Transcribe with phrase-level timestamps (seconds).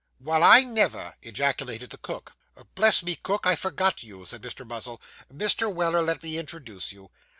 [0.19, 2.33] 'Well, I never!' ejaculated the cook.
[2.73, 4.67] 'Bless me, cook, I forgot you,' said Mr.
[4.67, 4.99] Muzzle.
[5.31, 5.71] 'Mr.
[5.71, 7.11] Weller, let me introduce you.